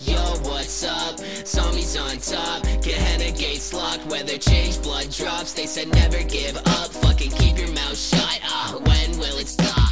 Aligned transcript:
Yo, 0.00 0.16
what's 0.42 0.84
up? 0.84 1.18
Zombies 1.46 1.96
on 1.96 2.18
top. 2.18 2.62
Gehenna 2.82 3.32
gates 3.36 3.72
locked. 3.72 4.06
Weather 4.06 4.38
change, 4.38 4.80
blood 4.82 5.10
drops. 5.10 5.54
They 5.54 5.66
said 5.66 5.88
never 5.88 6.22
give 6.22 6.56
up. 6.56 6.90
Fucking 7.02 7.32
keep 7.32 7.58
your 7.58 7.72
mouth 7.72 7.98
shut. 7.98 8.40
Ah, 8.44 8.78
when 8.84 9.18
will 9.18 9.38
it 9.38 9.48
stop? 9.48 9.90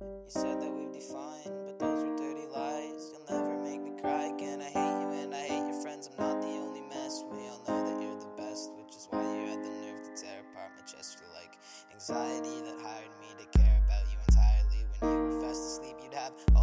You 0.00 0.24
said 0.28 0.60
that 0.60 0.70
we'd 0.70 0.92
be 0.92 1.00
fine, 1.00 1.52
but 1.66 1.78
those 1.78 2.04
were 2.04 2.16
dirty 2.16 2.46
lies. 2.54 3.12
You'll 3.12 3.26
never 3.38 3.58
make 3.62 3.82
me 3.82 3.92
cry 4.00 4.26
again. 4.34 4.60
I 4.60 4.70
hate 4.70 5.00
you 5.02 5.08
and 5.22 5.34
I 5.34 5.42
hate 5.42 5.66
your 5.68 5.80
friends. 5.82 6.08
I'm 6.10 6.24
not 6.24 6.40
the 6.40 6.48
only 6.48 6.82
mess. 6.82 7.24
We 7.30 7.38
all 7.48 7.62
know 7.68 7.84
that 7.84 8.02
you're 8.02 8.18
the 8.20 8.32
best, 8.36 8.70
which 8.76 8.96
is 8.96 9.06
why 9.10 9.22
you 9.22 9.50
had 9.50 9.62
the 9.62 9.70
nerve 9.70 10.02
to 10.02 10.22
tear 10.22 10.40
apart 10.52 10.72
my 10.76 10.84
chest. 10.84 11.18
You're 11.20 11.34
like 11.34 11.58
anxiety 11.92 12.62
that 12.64 12.80
hired 12.82 13.12
me 13.17 13.17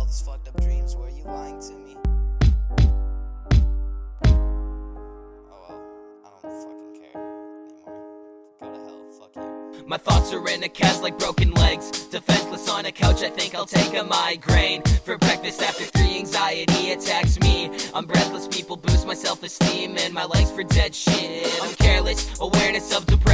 all 0.06 0.12
these 0.12 0.22
fucked 0.22 0.48
up 0.48 0.62
dreams. 0.62 0.96
Were 0.96 1.10
you 1.10 1.24
lying 1.24 1.60
to 1.60 1.74
me? 1.74 1.98
My 9.88 9.98
thoughts 9.98 10.34
are 10.34 10.50
in 10.50 10.64
a 10.64 10.70
cast 10.70 11.04
like 11.04 11.20
broken 11.20 11.52
legs. 11.52 12.08
Defenseless 12.08 12.68
on 12.70 12.86
a 12.86 12.92
couch, 12.92 13.22
I 13.22 13.30
think 13.30 13.54
I'll 13.54 13.68
take 13.68 13.96
a 13.96 14.04
migraine. 14.04 14.82
For 14.82 15.18
breakfast 15.18 15.62
after 15.62 15.84
three, 15.84 16.18
anxiety 16.18 16.92
attacks 16.92 17.40
me. 17.40 17.70
I'm 17.94 18.06
breathless, 18.06 18.48
people 18.48 18.78
boost 18.78 19.06
my 19.06 19.14
self 19.14 19.44
esteem, 19.44 19.96
and 20.00 20.14
my 20.14 20.26
legs 20.26 20.50
for 20.52 20.64
dead 20.64 20.96
shit. 20.96 21.48
I'm 21.62 21.74
careless, 21.76 22.40
awareness 22.40 22.96
of 22.96 23.06
depression. 23.06 23.25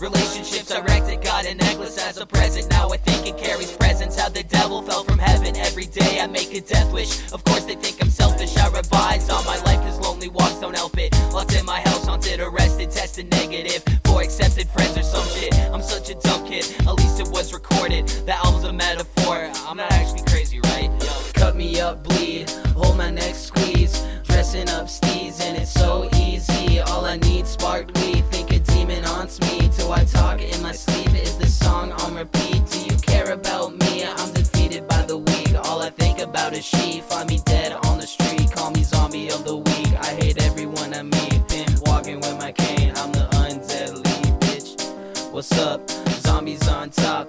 Relationships 0.00 0.70
I 0.72 0.80
wrecked, 0.80 1.08
it 1.08 1.22
got 1.22 1.46
a 1.46 1.54
necklace 1.54 1.98
as 1.98 2.18
a 2.18 2.26
present. 2.26 2.70
Now 2.70 2.88
I 2.90 2.96
think 2.96 3.26
it 3.26 3.38
carries 3.38 3.70
presents. 3.72 4.18
How 4.18 4.28
the 4.28 4.42
devil 4.42 4.82
fell 4.82 5.04
from 5.04 5.18
heaven 5.18 5.56
every 5.56 5.86
day. 5.86 6.20
I 6.20 6.26
make 6.26 6.54
a 6.54 6.60
death 6.60 6.92
wish. 6.92 7.32
Of 7.32 7.44
course, 7.44 7.64
they 7.64 7.76
think 7.76 8.02
I'm 8.02 8.10
selfish. 8.10 8.56
I 8.56 8.68
revise 8.68 9.28
on 9.30 9.44
my 9.44 9.58
life, 9.62 9.80
cause 9.80 10.00
lonely 10.00 10.28
walks 10.28 10.60
don't 10.60 10.76
help 10.76 10.98
it. 10.98 11.12
Locked 11.32 11.54
in 11.54 11.66
my 11.66 11.80
house, 11.80 12.06
haunted, 12.06 12.40
arrested, 12.40 12.90
tested 12.90 13.30
negative. 13.30 13.84
For 14.04 14.22
accepted 14.22 14.68
friends 14.70 14.96
or 14.96 15.02
some 15.02 15.26
shit. 15.28 15.54
I'm 15.70 15.82
such 15.82 16.10
a 16.10 16.14
dumb 16.14 16.46
kid, 16.46 16.64
at 16.80 16.94
least 16.94 17.20
it 17.20 17.28
was 17.28 17.52
recorded. 17.52 18.08
The 18.08 18.34
album's 18.34 18.64
a 18.64 18.72
metaphor. 18.72 19.50
I'm 19.68 19.76
not 19.76 19.92
actually 19.92 20.24
crazy, 20.24 20.60
right? 20.60 20.90
Cut 21.34 21.54
me 21.54 21.80
up, 21.80 22.02
bleed, 22.02 22.50
hold 22.74 22.96
my 22.96 23.10
neck, 23.10 23.34
squeeze. 23.34 24.04
Dressing 24.24 24.68
up 24.70 24.86
steez, 24.86 25.40
and 25.40 25.56
it's 25.56 25.70
so 25.70 26.08
easy. 26.16 26.80
All 26.80 27.04
I 27.04 27.16
need, 27.16 27.46
spark 27.46 27.86
weed. 27.96 28.24
Think 28.26 28.52
a 28.52 28.58
demon 28.58 29.02
haunts 29.04 29.40
me. 29.40 29.59
In 30.14 30.62
my 30.62 30.72
sleep? 30.72 31.14
Is 31.14 31.36
this 31.36 31.54
song 31.54 31.92
on 31.92 32.14
repeat? 32.14 32.64
Do 32.70 32.80
you 32.80 32.96
care 32.98 33.32
about 33.32 33.76
me? 33.78 34.04
I'm 34.04 34.32
defeated 34.32 34.88
by 34.88 35.02
the 35.02 35.18
weak. 35.18 35.54
All 35.64 35.82
I 35.82 35.90
think 35.90 36.18
about 36.18 36.54
is 36.54 36.64
she. 36.64 37.00
Find 37.02 37.28
me 37.28 37.40
dead 37.44 37.72
on 37.84 37.98
the 37.98 38.06
street. 38.06 38.50
Call 38.52 38.70
me 38.70 38.82
zombie 38.82 39.28
of 39.28 39.44
the 39.44 39.56
week. 39.56 39.92
I 40.00 40.14
hate 40.20 40.42
everyone 40.42 40.94
I 40.94 41.02
meet. 41.02 41.46
Pimp 41.48 41.86
walking 41.86 42.16
with 42.20 42.38
my 42.38 42.52
cane. 42.52 42.92
I'm 42.96 43.12
the 43.12 43.28
undead 43.42 43.94
lead, 44.04 44.40
bitch. 44.40 45.30
What's 45.32 45.52
up? 45.58 45.88
Zombies 46.22 46.66
on 46.68 46.90
top. 46.90 47.28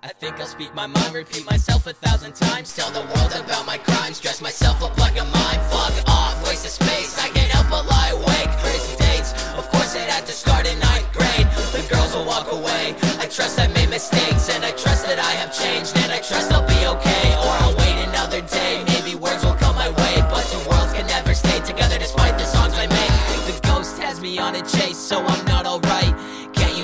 I 0.00 0.12
think 0.20 0.40
I'll 0.40 0.46
speak 0.46 0.74
my 0.74 0.86
mind, 0.86 1.12
repeat 1.12 1.44
myself 1.44 1.86
a 1.86 1.92
thousand 1.92 2.34
times. 2.34 2.74
Tell 2.74 2.90
the 2.90 3.00
world 3.00 3.32
about 3.44 3.66
my 3.66 3.78
crimes, 3.78 4.20
dress 4.20 4.40
myself 4.40 4.82
up 4.82 4.96
like 4.96 5.20
a 5.20 5.24
mime. 5.24 5.60
Fuck 5.70 6.08
off, 6.08 6.46
waste 6.46 6.64
of 6.64 6.70
space, 6.70 7.18
I 7.18 7.28
can't 7.28 7.50
help 7.50 7.68
but 7.68 7.84
lie 7.86 8.10
awake. 8.10 8.50
Crazy 8.62 8.96
dates, 8.96 9.32
of 9.58 9.68
course 9.70 9.94
it 9.94 10.08
had 10.08 10.24
to 10.26 10.32
start 10.32 10.66
in 10.70 10.78
ninth 10.78 11.12
grade. 11.12 11.46
The 11.74 11.86
girls 11.92 12.14
will 12.14 12.24
walk 12.24 12.50
away. 12.52 12.94
I 13.18 13.26
trust 13.26 13.60
I 13.60 13.66
made 13.68 13.90
mistakes, 13.90 14.48
and 14.54 14.64
I 14.64 14.70
trust 14.70 15.04
that 15.06 15.18
I 15.18 15.32
have 15.42 15.52
changed, 15.52 15.96
and 15.98 16.10
I 16.10 16.20
trust 16.20 16.52
I'll 16.52 16.66
be 16.66 16.80
okay. 16.98 17.28
Or 17.44 17.52
I'll 17.66 17.76
wait 17.76 17.98
another 18.08 18.40
day, 18.42 18.84
maybe 18.86 19.14
words 19.14 19.44
will 19.44 19.58
come 19.60 19.74
my 19.76 19.90
way. 19.90 20.14
But 20.30 20.46
two 20.46 20.62
worlds 20.70 20.94
can 20.94 21.06
never 21.06 21.34
stay 21.34 21.60
together 21.60 21.98
despite 21.98 22.38
the 22.38 22.46
songs 22.46 22.74
I 22.74 22.86
make. 22.86 23.12
The 23.50 23.60
ghost 23.66 23.98
has 23.98 24.20
me 24.20 24.38
on 24.38 24.54
a 24.54 24.62
chase, 24.62 24.96
so 24.96 25.18
I'm 25.20 25.44
not 25.44 25.66
alright. 25.66 25.97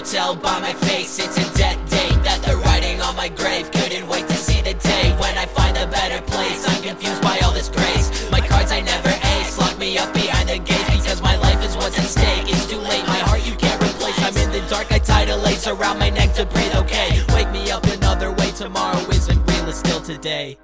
Tell 0.04 0.36
by 0.36 0.60
my 0.60 0.74
face 0.74 1.18
it's 1.18 1.36
a 1.38 1.56
death 1.56 1.78
date 1.90 2.22
that 2.24 2.40
they're 2.44 2.58
writing 2.58 3.00
on 3.00 3.16
my 3.16 3.28
grave? 3.28 3.70
Couldn't 3.72 4.06
wait 4.06 4.28
to 4.28 4.34
see 4.34 4.60
the 4.60 4.74
day 4.74 5.10
when 5.18 5.36
I 5.38 5.46
find 5.46 5.76
a 5.76 5.86
better 5.86 6.20
place. 6.22 6.68
I'm 6.68 6.82
confused 6.82 7.22
by 7.22 7.38
all 7.38 7.52
this 7.52 7.70
grace. 7.70 8.30
My 8.30 8.40
cards 8.40 8.70
I 8.70 8.80
never 8.80 9.08
ace. 9.08 9.58
Lock 9.58 9.78
me 9.78 9.96
up 9.96 10.12
behind 10.12 10.50
the 10.50 10.58
gates 10.58 10.90
because 10.90 11.22
my 11.22 11.36
life 11.38 11.64
is 11.64 11.74
what's 11.76 11.98
at 11.98 12.04
stake. 12.04 12.44
It's 12.52 12.68
too 12.70 12.78
late, 12.78 13.06
my 13.06 13.18
heart 13.26 13.46
you 13.46 13.54
can't 13.54 13.82
replace. 13.82 14.18
I'm 14.20 14.36
in 14.36 14.52
the 14.52 14.60
dark, 14.68 14.92
I 14.92 14.98
tied 14.98 15.30
a 15.30 15.36
lace 15.38 15.66
around 15.66 15.98
my 15.98 16.10
neck 16.10 16.34
to 16.34 16.44
breathe. 16.44 16.74
Okay, 16.76 17.24
wake 17.34 17.50
me 17.50 17.70
up 17.70 17.84
another 17.84 18.30
way. 18.30 18.50
Tomorrow 18.52 19.00
isn't 19.08 19.42
real, 19.46 19.68
it's 19.68 19.78
still 19.78 20.00
today. 20.00 20.58